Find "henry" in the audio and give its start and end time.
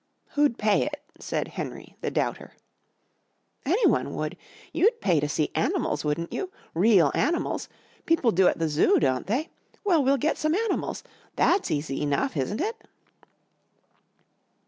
1.49-1.95